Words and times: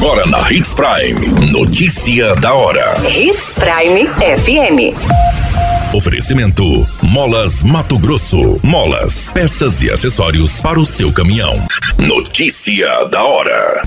Agora 0.00 0.24
na 0.26 0.48
Hits 0.52 0.74
Prime. 0.74 1.50
Notícia 1.50 2.32
da 2.36 2.54
hora. 2.54 2.94
Hits 3.04 3.54
Prime 3.58 4.06
FM. 4.06 4.94
Oferecimento: 5.92 6.86
Molas 7.02 7.64
Mato 7.64 7.98
Grosso. 7.98 8.60
Molas, 8.62 9.28
peças 9.30 9.82
e 9.82 9.90
acessórios 9.90 10.60
para 10.60 10.78
o 10.78 10.86
seu 10.86 11.12
caminhão. 11.12 11.66
Notícia 11.98 13.06
da 13.06 13.24
hora. 13.24 13.82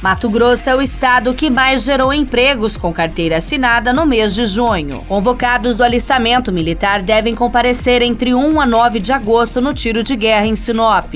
Mato 0.00 0.30
Grosso 0.30 0.70
é 0.70 0.76
o 0.76 0.80
estado 0.80 1.34
que 1.34 1.50
mais 1.50 1.82
gerou 1.82 2.14
empregos 2.14 2.76
com 2.76 2.92
carteira 2.92 3.38
assinada 3.38 3.92
no 3.92 4.06
mês 4.06 4.36
de 4.36 4.46
junho. 4.46 5.04
Convocados 5.08 5.76
do 5.76 5.82
alistamento 5.82 6.52
militar 6.52 7.02
devem 7.02 7.34
comparecer 7.34 8.02
entre 8.02 8.32
1 8.34 8.60
a 8.60 8.66
9 8.66 9.00
de 9.00 9.12
agosto 9.12 9.60
no 9.60 9.74
tiro 9.74 10.04
de 10.04 10.14
guerra 10.14 10.46
em 10.46 10.54
Sinop. 10.54 11.14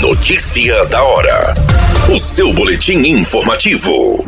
Notícia 0.00 0.86
da 0.86 1.02
hora. 1.02 1.54
O 2.12 2.18
seu 2.18 2.52
boletim 2.52 2.98
informativo. 2.98 4.22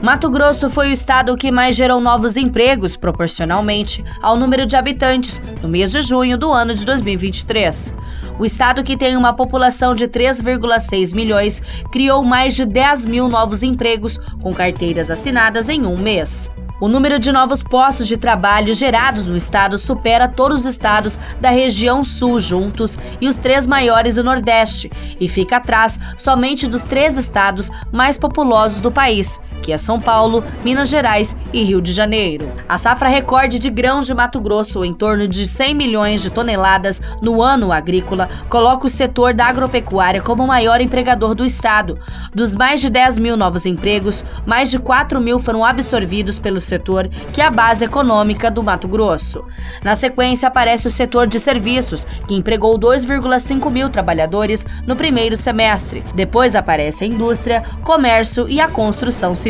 Mato 0.00 0.30
Grosso 0.30 0.70
foi 0.70 0.90
o 0.90 0.92
estado 0.92 1.36
que 1.36 1.50
mais 1.50 1.74
gerou 1.74 2.00
novos 2.00 2.36
empregos 2.36 2.96
proporcionalmente 2.96 4.04
ao 4.22 4.36
número 4.36 4.64
de 4.64 4.76
habitantes 4.76 5.42
no 5.60 5.68
mês 5.68 5.90
de 5.90 6.02
junho 6.02 6.38
do 6.38 6.52
ano 6.52 6.72
de 6.72 6.86
2023. 6.86 7.96
O 8.38 8.44
estado, 8.44 8.84
que 8.84 8.96
tem 8.96 9.16
uma 9.16 9.32
população 9.32 9.92
de 9.92 10.06
3,6 10.06 11.12
milhões, 11.12 11.60
criou 11.90 12.24
mais 12.24 12.54
de 12.54 12.64
10 12.64 13.06
mil 13.06 13.28
novos 13.28 13.64
empregos 13.64 14.16
com 14.40 14.54
carteiras 14.54 15.10
assinadas 15.10 15.68
em 15.68 15.84
um 15.84 15.98
mês. 15.98 16.52
O 16.80 16.88
número 16.88 17.18
de 17.18 17.30
novos 17.30 17.62
postos 17.62 18.08
de 18.08 18.16
trabalho 18.16 18.72
gerados 18.72 19.26
no 19.26 19.36
estado 19.36 19.76
supera 19.76 20.26
todos 20.26 20.60
os 20.60 20.64
estados 20.64 21.18
da 21.38 21.50
região 21.50 22.02
sul 22.02 22.40
juntos 22.40 22.98
e 23.20 23.28
os 23.28 23.36
três 23.36 23.66
maiores 23.66 24.14
do 24.14 24.24
Nordeste, 24.24 24.90
e 25.20 25.28
fica 25.28 25.58
atrás 25.58 26.00
somente 26.16 26.66
dos 26.66 26.82
três 26.82 27.18
estados 27.18 27.70
mais 27.92 28.16
populosos 28.16 28.80
do 28.80 28.90
país, 28.90 29.42
que 29.60 29.72
é 29.72 29.78
São 29.78 30.00
Paulo, 30.00 30.42
Minas 30.64 30.88
Gerais 30.88 31.36
e 31.52 31.62
Rio 31.62 31.80
de 31.80 31.92
Janeiro. 31.92 32.50
A 32.68 32.78
safra 32.78 33.08
recorde 33.08 33.58
de 33.58 33.70
grãos 33.70 34.06
de 34.06 34.14
Mato 34.14 34.40
Grosso, 34.40 34.84
em 34.84 34.94
torno 34.94 35.28
de 35.28 35.46
100 35.46 35.74
milhões 35.74 36.22
de 36.22 36.30
toneladas 36.30 37.00
no 37.20 37.42
ano 37.42 37.72
agrícola, 37.72 38.28
coloca 38.48 38.86
o 38.86 38.88
setor 38.88 39.34
da 39.34 39.46
agropecuária 39.46 40.22
como 40.22 40.42
o 40.42 40.48
maior 40.48 40.80
empregador 40.80 41.34
do 41.34 41.44
estado. 41.44 41.98
Dos 42.34 42.56
mais 42.56 42.80
de 42.80 42.88
10 42.88 43.18
mil 43.18 43.36
novos 43.36 43.66
empregos, 43.66 44.24
mais 44.46 44.70
de 44.70 44.78
4 44.78 45.20
mil 45.20 45.38
foram 45.38 45.64
absorvidos 45.64 46.38
pelo 46.38 46.60
setor, 46.60 47.08
que 47.32 47.40
é 47.40 47.44
a 47.44 47.50
base 47.50 47.84
econômica 47.84 48.50
do 48.50 48.62
Mato 48.62 48.88
Grosso. 48.88 49.44
Na 49.82 49.94
sequência, 49.94 50.48
aparece 50.48 50.86
o 50.86 50.90
setor 50.90 51.26
de 51.26 51.38
serviços, 51.38 52.06
que 52.26 52.34
empregou 52.34 52.78
2,5 52.78 53.70
mil 53.70 53.90
trabalhadores 53.90 54.66
no 54.86 54.96
primeiro 54.96 55.36
semestre. 55.36 56.04
Depois 56.14 56.54
aparece 56.54 57.04
a 57.04 57.06
indústria, 57.06 57.62
comércio 57.82 58.48
e 58.48 58.60
a 58.60 58.68
construção 58.68 59.34
civil. 59.34 59.49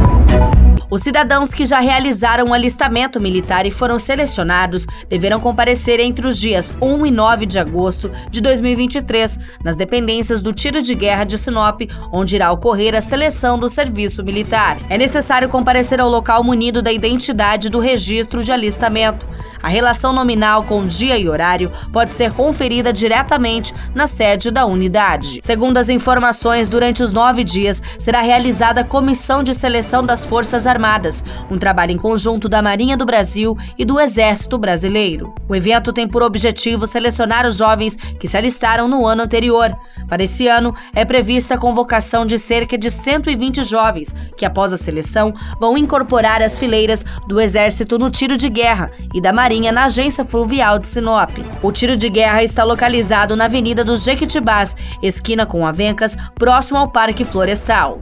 Os 0.91 1.03
cidadãos 1.03 1.53
que 1.53 1.63
já 1.63 1.79
realizaram 1.79 2.47
o 2.47 2.53
alistamento 2.53 3.17
militar 3.17 3.65
e 3.65 3.71
foram 3.71 3.97
selecionados 3.97 4.85
deverão 5.07 5.39
comparecer 5.39 6.01
entre 6.01 6.27
os 6.27 6.37
dias 6.37 6.75
1 6.81 7.05
e 7.05 7.11
9 7.11 7.45
de 7.45 7.57
agosto 7.57 8.11
de 8.29 8.41
2023 8.41 9.39
nas 9.63 9.77
dependências 9.77 10.41
do 10.41 10.51
Tiro 10.51 10.81
de 10.81 10.93
Guerra 10.93 11.23
de 11.23 11.37
Sinop, 11.37 11.79
onde 12.11 12.35
irá 12.35 12.51
ocorrer 12.51 12.93
a 12.93 12.99
seleção 12.99 13.57
do 13.57 13.69
serviço 13.69 14.21
militar. 14.21 14.79
É 14.89 14.97
necessário 14.97 15.47
comparecer 15.47 16.01
ao 16.01 16.09
local 16.09 16.43
munido 16.43 16.81
da 16.81 16.91
identidade 16.91 17.69
do 17.69 17.79
registro 17.79 18.43
de 18.43 18.51
alistamento. 18.51 19.25
A 19.63 19.69
relação 19.69 20.11
nominal 20.11 20.63
com 20.63 20.85
dia 20.85 21.17
e 21.17 21.29
horário 21.29 21.71
pode 21.93 22.11
ser 22.11 22.33
conferida 22.33 22.91
diretamente 22.91 23.73
na 23.95 24.07
sede 24.07 24.51
da 24.51 24.65
unidade. 24.65 25.39
Segundo 25.41 25.77
as 25.77 25.87
informações, 25.87 26.67
durante 26.67 27.01
os 27.01 27.13
nove 27.13 27.45
dias 27.45 27.81
será 27.97 28.19
realizada 28.21 28.81
a 28.81 28.83
comissão 28.83 29.41
de 29.41 29.53
seleção 29.53 30.03
das 30.03 30.25
Forças 30.25 30.67
Armadas 30.67 30.80
Armadas, 30.81 31.23
um 31.49 31.59
trabalho 31.59 31.91
em 31.91 31.97
conjunto 31.97 32.49
da 32.49 32.59
Marinha 32.59 32.97
do 32.97 33.05
Brasil 33.05 33.55
e 33.77 33.85
do 33.85 33.99
Exército 33.99 34.57
Brasileiro. 34.57 35.31
O 35.47 35.55
evento 35.55 35.93
tem 35.93 36.07
por 36.07 36.23
objetivo 36.23 36.87
selecionar 36.87 37.45
os 37.45 37.57
jovens 37.57 37.95
que 37.95 38.27
se 38.27 38.35
alistaram 38.35 38.87
no 38.87 39.05
ano 39.05 39.21
anterior. 39.21 39.77
Para 40.09 40.23
esse 40.23 40.47
ano, 40.47 40.73
é 40.95 41.05
prevista 41.05 41.53
a 41.53 41.57
convocação 41.59 42.25
de 42.25 42.39
cerca 42.39 42.79
de 42.79 42.89
120 42.89 43.63
jovens, 43.63 44.15
que 44.35 44.43
após 44.43 44.73
a 44.73 44.77
seleção 44.77 45.31
vão 45.59 45.77
incorporar 45.77 46.41
as 46.41 46.57
fileiras 46.57 47.05
do 47.27 47.39
Exército 47.39 47.99
no 47.99 48.09
tiro 48.09 48.35
de 48.35 48.49
guerra 48.49 48.89
e 49.13 49.21
da 49.21 49.31
Marinha 49.31 49.71
na 49.71 49.85
Agência 49.85 50.25
Fluvial 50.25 50.79
de 50.79 50.87
Sinop. 50.87 51.29
O 51.61 51.71
tiro 51.71 51.95
de 51.95 52.09
guerra 52.09 52.43
está 52.43 52.63
localizado 52.63 53.35
na 53.35 53.45
Avenida 53.45 53.83
dos 53.83 54.03
Jequitibás, 54.03 54.75
esquina 55.03 55.45
com 55.45 55.63
Avencas, 55.63 56.17
próximo 56.33 56.79
ao 56.79 56.89
Parque 56.89 57.23
Florestal. 57.23 58.01